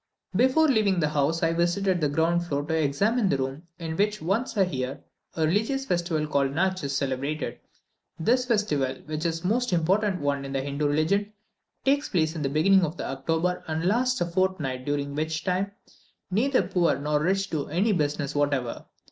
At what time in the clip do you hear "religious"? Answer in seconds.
5.45-5.85